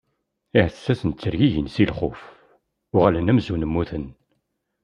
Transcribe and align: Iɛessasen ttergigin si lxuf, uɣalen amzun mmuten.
Iɛessasen 0.57 1.11
ttergigin 1.11 1.67
si 1.75 1.83
lxuf, 1.91 2.21
uɣalen 2.95 3.31
amzun 3.31 3.67
mmuten. 3.69 4.05